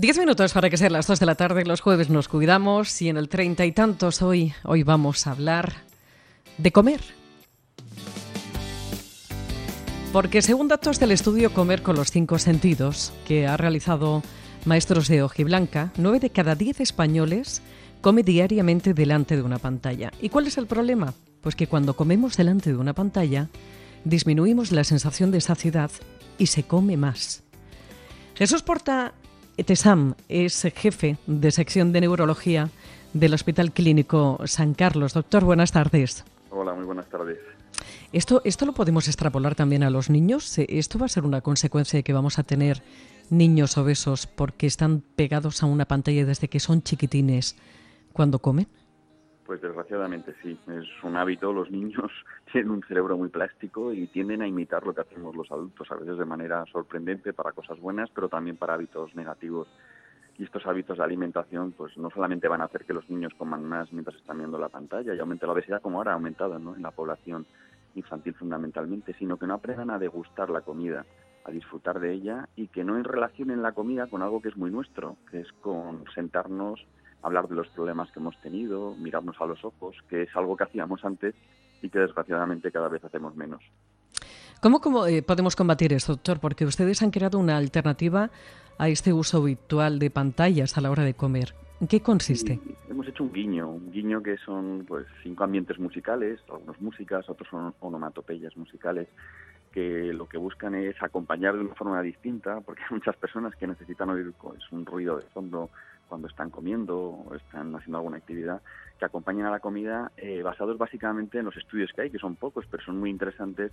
Diez 0.00 0.16
minutos 0.16 0.52
para 0.52 0.70
que 0.70 0.76
sean 0.76 0.92
las 0.92 1.08
dos 1.08 1.18
de 1.18 1.26
la 1.26 1.34
tarde. 1.34 1.64
Los 1.64 1.80
jueves 1.80 2.08
nos 2.08 2.28
cuidamos 2.28 3.02
y 3.02 3.08
en 3.08 3.16
el 3.16 3.28
treinta 3.28 3.66
y 3.66 3.72
tantos 3.72 4.22
hoy, 4.22 4.54
hoy 4.62 4.84
vamos 4.84 5.26
a 5.26 5.32
hablar 5.32 5.72
de 6.56 6.70
comer. 6.70 7.00
Porque 10.12 10.40
según 10.40 10.68
datos 10.68 11.00
del 11.00 11.10
estudio 11.10 11.52
Comer 11.52 11.82
con 11.82 11.96
los 11.96 12.12
cinco 12.12 12.38
sentidos 12.38 13.12
que 13.26 13.48
ha 13.48 13.56
realizado 13.56 14.22
Maestros 14.66 15.08
de 15.08 15.24
Ojiblanca, 15.24 15.92
nueve 15.96 16.20
de 16.20 16.30
cada 16.30 16.54
diez 16.54 16.78
españoles 16.78 17.60
come 18.00 18.22
diariamente 18.22 18.94
delante 18.94 19.34
de 19.34 19.42
una 19.42 19.58
pantalla. 19.58 20.12
¿Y 20.22 20.28
cuál 20.28 20.46
es 20.46 20.58
el 20.58 20.68
problema? 20.68 21.12
Pues 21.40 21.56
que 21.56 21.66
cuando 21.66 21.96
comemos 21.96 22.36
delante 22.36 22.70
de 22.70 22.76
una 22.76 22.92
pantalla, 22.92 23.48
disminuimos 24.04 24.70
la 24.70 24.84
sensación 24.84 25.32
de 25.32 25.40
saciedad 25.40 25.90
y 26.38 26.46
se 26.46 26.62
come 26.62 26.96
más. 26.96 27.42
Jesús 28.36 28.62
Porta 28.62 29.12
Etesam 29.58 30.14
es 30.28 30.62
jefe 30.76 31.18
de 31.26 31.50
sección 31.50 31.92
de 31.92 32.00
neurología 32.00 32.70
del 33.12 33.34
Hospital 33.34 33.72
Clínico 33.72 34.38
San 34.44 34.72
Carlos. 34.72 35.14
Doctor, 35.14 35.44
buenas 35.44 35.72
tardes. 35.72 36.24
Hola, 36.50 36.74
muy 36.74 36.84
buenas 36.84 37.08
tardes. 37.08 37.38
¿Esto, 38.12 38.40
¿Esto 38.44 38.66
lo 38.66 38.72
podemos 38.72 39.08
extrapolar 39.08 39.56
también 39.56 39.82
a 39.82 39.90
los 39.90 40.10
niños? 40.10 40.56
¿Esto 40.58 41.00
va 41.00 41.06
a 41.06 41.08
ser 41.08 41.24
una 41.24 41.40
consecuencia 41.40 41.96
de 41.96 42.04
que 42.04 42.12
vamos 42.12 42.38
a 42.38 42.44
tener 42.44 42.84
niños 43.30 43.76
obesos 43.76 44.28
porque 44.28 44.68
están 44.68 45.02
pegados 45.16 45.60
a 45.64 45.66
una 45.66 45.86
pantalla 45.86 46.24
desde 46.24 46.46
que 46.46 46.60
son 46.60 46.80
chiquitines 46.82 47.56
cuando 48.12 48.38
comen? 48.38 48.68
Pues 49.48 49.62
desgraciadamente 49.62 50.34
sí, 50.42 50.60
es 50.66 50.84
un 51.02 51.16
hábito. 51.16 51.54
Los 51.54 51.70
niños 51.70 52.12
tienen 52.52 52.70
un 52.70 52.82
cerebro 52.82 53.16
muy 53.16 53.30
plástico 53.30 53.94
y 53.94 54.06
tienden 54.08 54.42
a 54.42 54.46
imitar 54.46 54.84
lo 54.84 54.94
que 54.94 55.00
hacemos 55.00 55.34
los 55.34 55.50
adultos, 55.50 55.90
a 55.90 55.94
veces 55.94 56.18
de 56.18 56.26
manera 56.26 56.66
sorprendente 56.66 57.32
para 57.32 57.52
cosas 57.52 57.80
buenas, 57.80 58.10
pero 58.10 58.28
también 58.28 58.58
para 58.58 58.74
hábitos 58.74 59.14
negativos. 59.14 59.66
Y 60.36 60.44
estos 60.44 60.66
hábitos 60.66 60.98
de 60.98 61.04
alimentación, 61.04 61.72
pues 61.72 61.96
no 61.96 62.10
solamente 62.10 62.46
van 62.46 62.60
a 62.60 62.64
hacer 62.64 62.84
que 62.84 62.92
los 62.92 63.08
niños 63.08 63.32
coman 63.38 63.64
más 63.64 63.90
mientras 63.90 64.18
están 64.18 64.36
viendo 64.36 64.58
la 64.58 64.68
pantalla 64.68 65.14
y 65.14 65.18
aumente 65.18 65.46
la 65.46 65.52
obesidad, 65.52 65.80
como 65.80 65.96
ahora 65.96 66.10
ha 66.10 66.16
aumentado 66.16 66.58
¿no? 66.58 66.76
en 66.76 66.82
la 66.82 66.90
población 66.90 67.46
infantil 67.94 68.34
fundamentalmente, 68.34 69.14
sino 69.14 69.38
que 69.38 69.46
no 69.46 69.54
aprendan 69.54 69.88
a 69.88 69.98
degustar 69.98 70.50
la 70.50 70.60
comida, 70.60 71.06
a 71.46 71.50
disfrutar 71.50 72.00
de 72.00 72.12
ella 72.12 72.46
y 72.54 72.68
que 72.68 72.84
no 72.84 73.02
relacionen 73.02 73.62
la 73.62 73.72
comida 73.72 74.08
con 74.08 74.20
algo 74.20 74.42
que 74.42 74.50
es 74.50 74.58
muy 74.58 74.70
nuestro, 74.70 75.16
que 75.30 75.40
es 75.40 75.50
con 75.62 76.04
sentarnos 76.14 76.86
hablar 77.22 77.48
de 77.48 77.54
los 77.54 77.68
problemas 77.68 78.10
que 78.12 78.20
hemos 78.20 78.40
tenido, 78.40 78.94
mirarnos 78.96 79.36
a 79.40 79.46
los 79.46 79.64
ojos, 79.64 79.96
que 80.08 80.22
es 80.22 80.36
algo 80.36 80.56
que 80.56 80.64
hacíamos 80.64 81.04
antes 81.04 81.34
y 81.82 81.88
que 81.90 81.98
desgraciadamente 81.98 82.70
cada 82.70 82.88
vez 82.88 83.04
hacemos 83.04 83.34
menos. 83.36 83.62
¿Cómo, 84.60 85.06
eh, 85.06 85.22
podemos 85.22 85.54
combatir 85.54 85.92
esto, 85.92 86.14
doctor? 86.14 86.40
Porque 86.40 86.64
ustedes 86.64 87.02
han 87.02 87.10
creado 87.10 87.38
una 87.38 87.56
alternativa 87.56 88.30
a 88.76 88.88
este 88.88 89.12
uso 89.12 89.38
habitual 89.38 89.98
de 89.98 90.10
pantallas 90.10 90.76
a 90.76 90.80
la 90.80 90.90
hora 90.90 91.04
de 91.04 91.14
comer. 91.14 91.54
¿En 91.80 91.86
qué 91.86 92.00
consiste? 92.00 92.60
hemos 92.90 93.06
hecho 93.06 93.22
un 93.22 93.32
guiño, 93.32 93.68
un 93.68 93.92
guiño 93.92 94.20
que 94.20 94.36
son 94.38 94.84
pues 94.86 95.06
cinco 95.22 95.44
ambientes 95.44 95.78
musicales, 95.78 96.40
algunos 96.50 96.80
músicas, 96.80 97.28
otros 97.30 97.48
son 97.48 97.72
onomatopeyas 97.78 98.56
musicales, 98.56 99.06
que 99.70 100.12
lo 100.12 100.28
que 100.28 100.38
buscan 100.38 100.74
es 100.74 101.00
acompañar 101.00 101.54
de 101.54 101.60
una 101.60 101.74
forma 101.76 102.02
distinta, 102.02 102.60
porque 102.60 102.82
hay 102.82 102.96
muchas 102.96 103.14
personas 103.16 103.54
que 103.54 103.68
necesitan 103.68 104.10
oír 104.10 104.32
pues, 104.40 104.60
un 104.72 104.84
ruido 104.84 105.18
de 105.18 105.26
fondo 105.26 105.70
cuando 106.08 106.28
están 106.28 106.50
comiendo 106.50 106.98
o 106.98 107.34
están 107.34 107.74
haciendo 107.76 107.98
alguna 107.98 108.16
actividad, 108.16 108.62
que 108.98 109.04
acompañen 109.04 109.46
a 109.46 109.50
la 109.50 109.60
comida 109.60 110.10
eh, 110.16 110.42
basados 110.42 110.76
básicamente 110.76 111.38
en 111.38 111.44
los 111.44 111.56
estudios 111.56 111.92
que 111.94 112.02
hay, 112.02 112.10
que 112.10 112.18
son 112.18 112.36
pocos, 112.36 112.66
pero 112.70 112.82
son 112.82 112.98
muy 112.98 113.10
interesantes 113.10 113.72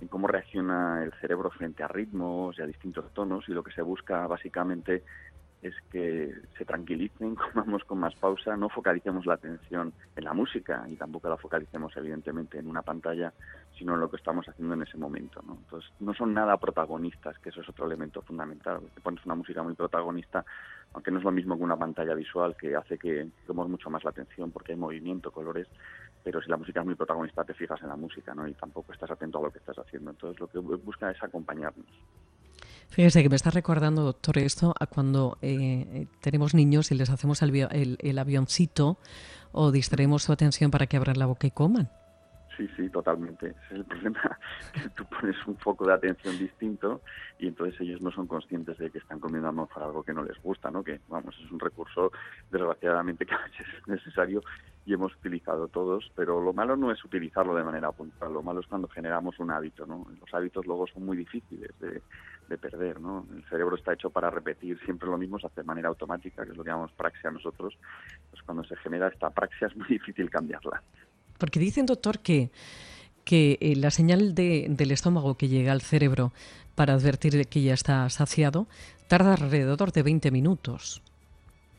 en 0.00 0.08
cómo 0.08 0.26
reacciona 0.26 1.04
el 1.04 1.12
cerebro 1.20 1.50
frente 1.50 1.82
a 1.82 1.88
ritmos 1.88 2.58
y 2.58 2.62
a 2.62 2.66
distintos 2.66 3.12
tonos 3.12 3.48
y 3.48 3.52
lo 3.52 3.62
que 3.62 3.72
se 3.72 3.82
busca 3.82 4.26
básicamente 4.26 5.04
es 5.64 5.74
que 5.90 6.30
se 6.58 6.64
tranquilicen, 6.64 7.34
comamos 7.54 7.84
con 7.84 7.98
más 7.98 8.14
pausa, 8.16 8.56
no 8.56 8.68
focalicemos 8.68 9.24
la 9.24 9.34
atención 9.34 9.94
en 10.14 10.24
la 10.24 10.34
música 10.34 10.84
y 10.88 10.96
tampoco 10.96 11.28
la 11.28 11.38
focalicemos 11.38 11.96
evidentemente 11.96 12.58
en 12.58 12.68
una 12.68 12.82
pantalla, 12.82 13.32
sino 13.78 13.94
en 13.94 14.00
lo 14.00 14.10
que 14.10 14.16
estamos 14.16 14.46
haciendo 14.46 14.74
en 14.74 14.82
ese 14.82 14.98
momento. 14.98 15.40
¿no? 15.46 15.54
Entonces, 15.54 15.90
no 16.00 16.12
son 16.12 16.34
nada 16.34 16.58
protagonistas, 16.58 17.38
que 17.38 17.48
eso 17.48 17.62
es 17.62 17.68
otro 17.68 17.86
elemento 17.86 18.20
fundamental. 18.20 18.80
Te 18.94 19.00
pones 19.00 19.24
una 19.24 19.34
música 19.34 19.62
muy 19.62 19.74
protagonista, 19.74 20.44
aunque 20.92 21.10
no 21.10 21.18
es 21.18 21.24
lo 21.24 21.32
mismo 21.32 21.56
que 21.56 21.64
una 21.64 21.78
pantalla 21.78 22.14
visual 22.14 22.54
que 22.56 22.76
hace 22.76 22.98
que 22.98 23.26
tomemos 23.46 23.70
mucho 23.70 23.88
más 23.88 24.04
la 24.04 24.10
atención 24.10 24.50
porque 24.50 24.72
hay 24.72 24.78
movimiento, 24.78 25.30
colores, 25.30 25.66
pero 26.22 26.42
si 26.42 26.50
la 26.50 26.58
música 26.58 26.80
es 26.80 26.86
muy 26.86 26.94
protagonista 26.94 27.42
te 27.44 27.54
fijas 27.54 27.80
en 27.82 27.88
la 27.88 27.96
música 27.96 28.34
¿no? 28.34 28.46
y 28.46 28.52
tampoco 28.52 28.92
estás 28.92 29.10
atento 29.10 29.38
a 29.38 29.42
lo 29.42 29.50
que 29.50 29.58
estás 29.58 29.78
haciendo. 29.78 30.10
Entonces, 30.10 30.38
lo 30.38 30.46
que 30.46 30.58
busca 30.58 31.10
es 31.10 31.22
acompañarnos. 31.22 31.86
Fíjese 32.88 33.22
que 33.22 33.28
me 33.28 33.36
está 33.36 33.50
recordando, 33.50 34.02
doctor, 34.02 34.38
esto 34.38 34.74
a 34.78 34.86
cuando 34.86 35.38
eh, 35.42 36.06
tenemos 36.20 36.54
niños 36.54 36.90
y 36.90 36.94
les 36.94 37.10
hacemos 37.10 37.42
el, 37.42 37.98
el, 38.00 38.18
avioncito 38.18 38.98
o 39.52 39.72
distraemos 39.72 40.22
su 40.22 40.32
atención 40.32 40.70
para 40.70 40.86
que 40.86 40.96
abran 40.96 41.18
la 41.18 41.26
boca 41.26 41.46
y 41.46 41.50
coman. 41.50 41.90
Sí, 42.56 42.68
sí, 42.76 42.88
totalmente. 42.88 43.48
Es 43.48 43.72
el 43.72 43.84
problema, 43.84 44.38
que 44.72 44.88
tú 44.90 45.04
pones 45.06 45.36
un 45.46 45.56
foco 45.56 45.86
de 45.86 45.94
atención 45.94 46.38
distinto 46.38 47.00
y 47.38 47.48
entonces 47.48 47.80
ellos 47.80 48.00
no 48.00 48.10
son 48.12 48.26
conscientes 48.26 48.78
de 48.78 48.90
que 48.90 48.98
están 48.98 49.18
comiendo 49.18 49.48
a 49.48 49.84
algo 49.84 50.02
que 50.02 50.12
no 50.12 50.22
les 50.22 50.40
gusta, 50.42 50.70
¿no? 50.70 50.84
Que, 50.84 51.00
vamos, 51.08 51.36
es 51.44 51.50
un 51.50 51.58
recurso, 51.58 52.12
desgraciadamente, 52.50 53.26
que 53.26 53.34
es 53.34 53.88
necesario 53.88 54.42
y 54.86 54.92
hemos 54.92 55.14
utilizado 55.16 55.68
todos, 55.68 56.12
pero 56.14 56.40
lo 56.40 56.52
malo 56.52 56.76
no 56.76 56.92
es 56.92 57.02
utilizarlo 57.04 57.54
de 57.54 57.64
manera 57.64 57.90
puntual, 57.90 58.34
lo 58.34 58.42
malo 58.42 58.60
es 58.60 58.66
cuando 58.66 58.86
generamos 58.86 59.38
un 59.38 59.50
hábito, 59.50 59.86
¿no? 59.86 60.06
Los 60.20 60.32
hábitos 60.34 60.66
luego 60.66 60.86
son 60.86 61.06
muy 61.06 61.16
difíciles 61.16 61.70
de, 61.80 62.02
de 62.48 62.58
perder, 62.58 63.00
¿no? 63.00 63.26
El 63.34 63.44
cerebro 63.48 63.76
está 63.76 63.94
hecho 63.94 64.10
para 64.10 64.30
repetir 64.30 64.78
siempre 64.84 65.08
lo 65.08 65.16
mismo, 65.16 65.38
se 65.38 65.46
hace 65.46 65.62
de 65.62 65.66
manera 65.66 65.88
automática, 65.88 66.44
que 66.44 66.50
es 66.50 66.56
lo 66.56 66.62
que 66.62 66.70
llamamos 66.70 66.92
praxia 66.92 67.30
nosotros, 67.30 67.76
pues 68.30 68.42
cuando 68.42 68.62
se 68.64 68.76
genera 68.76 69.08
esta 69.08 69.30
praxia 69.30 69.68
es 69.68 69.76
muy 69.76 69.88
difícil 69.88 70.30
cambiarla. 70.30 70.82
Porque 71.38 71.60
dicen, 71.60 71.86
doctor, 71.86 72.20
que, 72.20 72.50
que 73.24 73.58
eh, 73.60 73.76
la 73.76 73.90
señal 73.90 74.34
de, 74.34 74.66
del 74.68 74.90
estómago 74.90 75.36
que 75.36 75.48
llega 75.48 75.72
al 75.72 75.82
cerebro 75.82 76.32
para 76.74 76.94
advertir 76.94 77.46
que 77.46 77.62
ya 77.62 77.74
está 77.74 78.08
saciado 78.10 78.66
tarda 79.08 79.34
alrededor 79.34 79.92
de 79.92 80.02
20 80.02 80.30
minutos. 80.30 81.02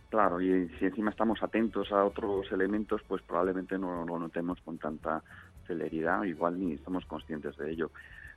Claro, 0.10 0.40
y 0.40 0.70
si 0.80 0.86
encima 0.86 1.10
estamos 1.12 1.42
atentos 1.44 1.92
a 1.92 2.06
otros 2.06 2.50
elementos, 2.52 3.02
pues 3.08 3.22
probablemente 3.24 3.78
no 3.78 4.06
lo 4.06 4.20
notemos 4.20 4.60
con 4.62 4.78
tanta 4.78 5.22
celeridad, 5.68 6.24
igual 6.24 6.60
ni 6.60 6.74
estamos 6.74 7.06
conscientes 7.06 7.58
de 7.58 7.72
ello. 7.72 7.92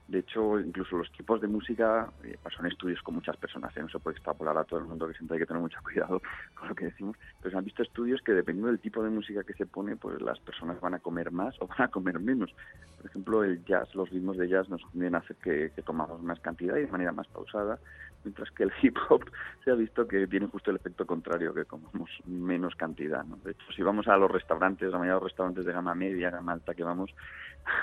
De 0.08 0.20
hecho, 0.20 0.58
incluso 0.58 0.96
los 0.96 1.12
tipos 1.12 1.38
de 1.38 1.48
música, 1.48 2.10
eh, 2.24 2.38
son 2.56 2.66
estudios 2.66 3.02
con 3.02 3.14
muchas 3.16 3.36
personas, 3.36 3.76
¿eh? 3.76 3.82
no 3.82 3.90
se 3.90 3.98
puede 3.98 4.16
extrapolar 4.16 4.56
a 4.56 4.64
todo 4.64 4.80
el 4.80 4.86
mundo, 4.86 5.06
que 5.06 5.12
siempre 5.12 5.34
hay 5.34 5.40
que 5.40 5.46
tener 5.46 5.60
mucho 5.60 5.78
cuidado 5.84 6.22
con 6.54 6.68
lo 6.68 6.74
que 6.74 6.86
decimos, 6.86 7.14
pero 7.40 7.50
se 7.50 7.58
han 7.58 7.64
visto 7.64 7.82
estudios 7.82 8.22
que 8.22 8.32
dependiendo 8.32 8.68
del 8.68 8.80
tipo 8.80 9.02
de 9.02 9.10
música 9.10 9.44
que 9.44 9.52
se 9.52 9.66
pone, 9.66 9.96
pues 9.96 10.18
las 10.22 10.40
personas 10.40 10.80
van 10.80 10.94
a 10.94 10.98
comer 10.98 11.30
más 11.30 11.54
o 11.60 11.66
van 11.66 11.82
a 11.82 11.88
comer 11.88 12.18
menos. 12.20 12.54
Por 12.96 13.06
ejemplo, 13.06 13.44
el 13.44 13.62
jazz, 13.66 13.94
los 13.94 14.08
ritmos 14.08 14.38
de 14.38 14.48
jazz 14.48 14.68
nos 14.70 14.80
tienden 14.92 15.14
a 15.14 15.18
hacer 15.18 15.36
que, 15.36 15.72
que 15.76 15.82
tomamos 15.82 16.22
más 16.22 16.40
cantidad 16.40 16.76
y 16.76 16.86
de 16.86 16.88
manera 16.90 17.12
más 17.12 17.28
pausada, 17.28 17.78
mientras 18.24 18.50
que 18.52 18.64
el 18.64 18.72
hip 18.82 18.96
hop 19.10 19.30
se 19.62 19.70
ha 19.70 19.74
visto 19.74 20.08
que 20.08 20.26
tiene 20.26 20.46
justo 20.46 20.70
el 20.70 20.76
efecto 20.76 21.06
contrario, 21.06 21.52
que 21.52 21.66
comamos 21.66 22.10
menos 22.24 22.74
cantidad. 22.76 23.24
¿no? 23.24 23.36
De 23.44 23.50
hecho, 23.52 23.72
si 23.76 23.82
vamos 23.82 24.08
a 24.08 24.16
los 24.16 24.30
restaurantes, 24.30 24.90
la 24.90 24.98
mayoría 24.98 25.14
de 25.14 25.20
los 25.20 25.30
restaurantes 25.30 25.66
de 25.66 25.72
gama 25.72 25.94
media, 25.94 26.30
gama 26.30 26.52
alta 26.52 26.74
que 26.74 26.84
vamos, 26.84 27.14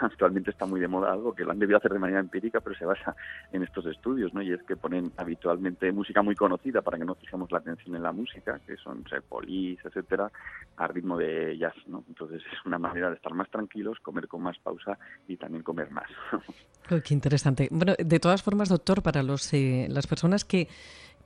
actualmente 0.02 0.52
está 0.52 0.66
muy 0.66 0.80
de 0.80 0.88
moda 0.88 1.12
algo 1.12 1.34
que 1.34 1.44
lo 1.44 1.52
han 1.52 1.60
debido 1.60 1.78
hacer 1.78 1.94
de 1.94 2.00
manera 2.00 2.15
empírica, 2.20 2.62
pero 2.62 2.76
se 2.76 2.86
basa 2.86 3.16
en 3.52 3.64
estos 3.64 3.86
estudios, 3.86 4.34
¿no? 4.34 4.42
Y 4.42 4.52
es 4.52 4.62
que 4.64 4.76
ponen 4.76 5.12
habitualmente 5.18 5.92
música 5.92 6.22
muy 6.22 6.36
conocida 6.36 6.82
para 6.82 6.98
que 6.98 7.06
no 7.06 7.16
fijemos 7.16 7.52
la 7.52 7.60
atención 7.60 7.96
en 7.96 8.04
la 8.04 8.12
música, 8.12 8.60
que 8.66 8.76
son 8.78 9.04
Police, 9.28 9.88
etcétera, 9.88 10.32
a 10.78 10.88
ritmo 10.88 11.18
de 11.18 11.58
jazz, 11.58 11.76
¿no? 11.88 12.04
Entonces 12.08 12.42
es 12.52 12.66
una 12.66 12.78
manera 12.78 13.10
de 13.10 13.16
estar 13.16 13.34
más 13.34 13.50
tranquilos, 13.50 14.00
comer 14.02 14.28
con 14.28 14.42
más 14.42 14.58
pausa 14.60 14.98
y 15.28 15.38
también 15.38 15.64
comer 15.64 15.90
más. 15.92 16.10
qué 17.04 17.14
interesante. 17.14 17.68
Bueno, 17.72 17.94
de 17.98 18.20
todas 18.20 18.44
formas, 18.44 18.70
doctor, 18.70 19.02
para 19.02 19.24
los 19.24 19.54
eh, 19.54 19.88
las 19.90 20.08
personas 20.08 20.46
que 20.46 20.68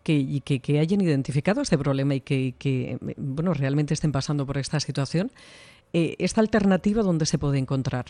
que, 0.03 0.42
que, 0.45 0.62
que, 0.62 0.80
hayan 0.80 1.01
identificado 1.01 1.62
este 1.62 1.77
problema 1.77 2.15
y 2.15 2.21
que, 2.21 2.56
que, 2.57 2.97
bueno, 3.18 3.53
realmente 3.53 3.94
estén 3.94 4.13
pasando 4.13 4.45
por 4.45 4.57
esta 4.57 4.80
situación, 4.80 5.30
eh, 5.94 6.15
¿esta 6.19 6.39
alternativa 6.42 7.03
dónde 7.03 7.25
se 7.25 7.38
puede 7.38 7.57
encontrar? 7.57 8.06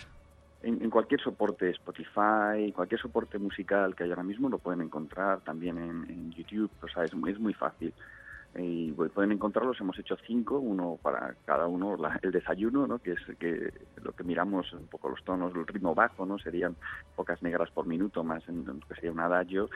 En, 0.62 0.90
cualquier 0.90 1.22
soporte 1.22 1.70
Spotify, 1.70 2.72
cualquier 2.76 3.00
soporte 3.00 3.38
musical 3.38 3.96
que 3.96 4.04
haya 4.04 4.14
ahora 4.14 4.24
mismo 4.24 4.50
lo 4.50 4.58
pueden 4.58 4.82
encontrar 4.82 5.42
también 5.42 5.78
en, 5.78 6.32
YouTube, 6.32 6.72
o 6.82 6.88
sea, 6.88 7.04
es, 7.04 7.12
es 7.12 7.40
muy 7.40 7.54
fácil. 7.54 7.94
Y 8.58 8.92
pueden 8.92 9.32
encontrarlos, 9.32 9.80
hemos 9.80 9.98
hecho 10.00 10.18
cinco, 10.26 10.58
uno 10.58 10.98
para 11.02 11.36
cada 11.46 11.68
uno, 11.68 11.96
el 12.22 12.32
desayuno, 12.32 12.88
¿no? 12.88 12.98
que 12.98 13.12
es 13.12 13.20
que 13.38 13.72
lo 14.02 14.12
que 14.12 14.24
miramos 14.24 14.74
un 14.74 14.88
poco 14.88 15.10
los 15.10 15.24
tonos, 15.24 15.54
el 15.56 15.68
ritmo 15.68 15.94
bajo, 15.94 16.26
¿no? 16.26 16.40
serían 16.40 16.76
pocas 17.16 17.42
negras 17.44 17.70
por 17.70 17.86
minuto, 17.86 18.24
más 18.24 18.48
en 18.50 18.66
que 18.66 18.96
sería 18.96 19.12
un 19.12 19.20
adagio, 19.20 19.70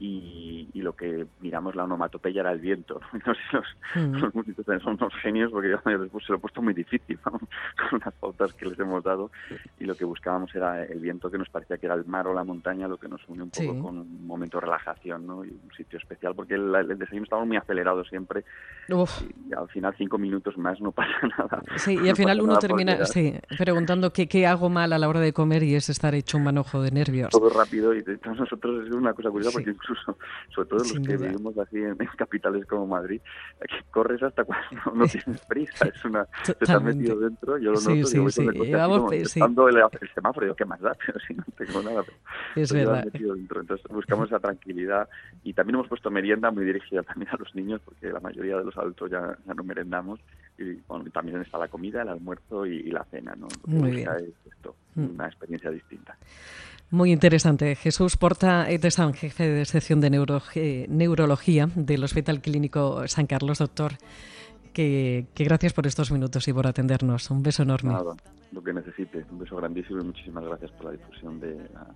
y, 0.00 0.80
lo 0.80 0.96
que 0.96 1.26
miramos 1.40 1.76
la 1.76 1.84
onomatopeya 1.84 2.40
era 2.40 2.52
el 2.52 2.58
viento. 2.58 3.00
No 3.12 3.34
sé 3.94 4.00
mm. 4.00 4.14
los, 4.14 4.34
músicos 4.34 4.64
son 4.82 4.94
unos 4.94 5.14
genios 5.16 5.50
porque 5.52 5.68
yo 5.68 5.98
después 5.98 6.24
se 6.24 6.32
lo 6.32 6.38
he 6.38 6.40
puesto 6.40 6.62
muy 6.62 6.72
difícil 6.72 7.18
con 7.20 8.00
las 8.04 8.14
pautas 8.14 8.54
que 8.54 8.64
les 8.64 8.78
hemos 8.78 9.04
dado 9.04 9.30
y 9.78 9.84
lo 9.84 9.94
que 9.94 10.06
buscábamos 10.06 10.54
era 10.54 10.82
el 10.84 11.00
viento 11.00 11.30
que 11.30 11.36
nos 11.36 11.50
parecía 11.50 11.76
que 11.76 11.84
era 11.84 11.94
el 11.94 12.06
mar 12.06 12.26
o 12.26 12.34
la 12.34 12.44
montaña, 12.44 12.88
lo 12.88 12.96
que 12.96 13.08
nos 13.08 13.20
une 13.28 13.42
un 13.42 13.50
poco 13.50 13.82
con 13.82 13.98
un 13.98 14.26
momento 14.26 14.56
de 14.56 14.62
relajación 14.62 15.26
¿no? 15.26 15.44
y 15.44 15.48
un 15.48 15.70
sitio 15.76 15.98
especial 15.98 16.34
porque 16.34 16.54
el, 16.54 16.72
desayuno 16.98 17.24
estaba 17.24 17.44
muy 17.44 17.58
acelerado 17.58 18.02
siempre 18.04 18.44
y 18.88 19.54
al 19.54 19.68
final 19.68 19.94
cinco 19.98 20.16
minutos 20.16 20.56
más 20.56 20.80
no 20.80 20.92
pasa 21.00 21.28
nada. 21.38 21.62
Sí, 21.76 21.98
y 22.02 22.08
al 22.08 22.16
final 22.16 22.40
uno 22.40 22.58
termina 22.58 23.04
sí, 23.04 23.34
preguntando 23.58 24.12
qué, 24.12 24.26
qué 24.26 24.46
hago 24.46 24.70
mal 24.70 24.94
a 24.94 24.98
la 24.98 25.08
hora 25.08 25.20
de 25.20 25.32
comer 25.34 25.62
y 25.62 25.74
es 25.74 25.90
estar 25.90 26.14
hecho 26.14 26.38
un 26.38 26.44
manojo 26.44 26.80
de 26.80 26.90
nervios. 26.90 27.30
Todo 27.30 27.50
rápido 27.50 27.94
y 27.94 28.02
nosotros 28.24 28.86
es 28.86 28.92
una 28.92 29.12
cosa 29.12 29.30
curiosa 29.30 29.52
porque 29.52 29.74
incluso 29.90 30.18
sobre 30.54 30.68
todo 30.68 30.78
los 30.78 30.92
que 30.92 31.16
vivimos 31.16 31.58
así 31.58 31.76
en, 31.78 31.96
capitales 32.16 32.66
como 32.66 32.86
Madrid, 32.86 33.20
que 33.60 33.90
corres 33.90 34.22
hasta 34.22 34.44
cuando 34.44 34.92
no 34.94 35.06
tienes 35.06 35.40
prisa, 35.46 35.86
es 35.86 36.04
una, 36.04 36.26
te 36.44 36.52
estás 36.52 36.82
metido 36.82 37.18
dentro, 37.18 37.58
yo 37.58 37.72
lo 37.72 37.80
noto, 37.80 38.06
sí, 38.06 38.16
yo 38.16 38.22
voy 38.22 38.32
sí. 38.32 38.42
el 38.42 38.72
Vamos, 38.72 39.12
el, 39.12 39.20
el, 39.20 39.28
semáforo, 40.14 40.46
yo 40.46 40.56
qué 40.56 40.64
más 40.64 40.80
da, 40.80 40.96
pero 41.06 41.18
si 41.20 41.34
no 41.34 41.44
tengo 41.56 41.82
nada, 41.82 42.02
pero, 42.02 42.18
es 42.56 42.72
verdad. 42.72 43.04
Metido 43.04 43.34
dentro. 43.34 43.60
entonces 43.60 43.86
buscamos 43.90 44.28
esa 44.28 44.38
tranquilidad 44.38 45.08
y 45.42 45.52
también 45.52 45.76
hemos 45.76 45.88
puesto 45.88 46.10
merienda 46.10 46.50
muy 46.50 46.64
dirigida 46.64 47.02
también 47.02 47.30
a 47.32 47.36
los 47.36 47.54
niños, 47.54 47.80
porque 47.84 48.08
la 48.08 48.20
mayoría 48.20 48.56
de 48.58 48.64
los 48.64 48.76
adultos 48.76 49.10
ya, 49.10 49.36
ya 49.46 49.54
no 49.54 49.64
merendamos, 49.64 50.20
y 50.60 50.80
bueno, 50.86 51.04
también 51.10 51.40
está 51.40 51.58
la 51.58 51.68
comida, 51.68 52.02
el 52.02 52.08
almuerzo 52.08 52.66
y, 52.66 52.90
la 52.90 53.04
cena, 53.04 53.34
¿no? 53.36 53.48
Muy 53.66 53.90
bien. 53.92 54.08
Es 54.16 54.52
esto, 54.52 54.76
mm. 54.94 55.14
una 55.14 55.26
experiencia 55.26 55.70
distinta. 55.70 56.16
Muy 56.90 57.12
interesante. 57.12 57.76
Jesús 57.76 58.16
Porta 58.16 58.64
de 58.64 58.90
San, 58.90 59.14
jefe 59.14 59.48
de 59.48 59.64
sección 59.64 60.00
de 60.00 60.10
neurología 60.88 61.68
del 61.74 62.02
Hospital 62.02 62.40
Clínico 62.40 63.06
San 63.06 63.26
Carlos, 63.26 63.58
doctor. 63.58 63.92
Que, 64.72 65.26
gracias 65.36 65.72
por 65.72 65.86
estos 65.86 66.10
minutos 66.10 66.46
y 66.48 66.52
por 66.52 66.66
atendernos. 66.66 67.30
Un 67.30 67.42
beso 67.42 67.62
enorme. 67.62 67.92
Nada, 67.92 68.16
lo 68.50 68.62
que 68.62 68.72
necesite. 68.72 69.24
Un 69.30 69.38
beso 69.38 69.56
grandísimo 69.56 70.00
y 70.00 70.04
muchísimas 70.04 70.44
gracias 70.44 70.72
por 70.72 70.86
la 70.86 70.92
difusión 70.92 71.38
de 71.38 71.56
la 71.72 71.86